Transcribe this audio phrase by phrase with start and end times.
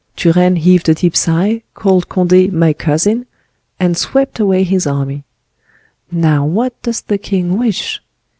[0.15, 3.27] Turenne heaved a deep sigh, called Conde 'My cousin,'
[3.79, 5.25] and swept away his army.
[6.11, 8.01] Now what does the king wish?